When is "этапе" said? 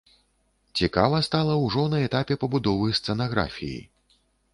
2.07-2.37